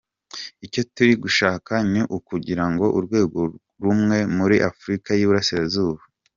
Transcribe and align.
Icyo 0.65 0.81
turi 0.93 1.13
gushaka 1.23 1.73
ni 1.91 2.01
ukugira 2.17 2.63
urwego 2.97 3.39
rumwe 3.83 4.17
muri 4.37 4.55
Afurika 4.69 5.09
y’Iburasirazuba,”. 5.13 6.01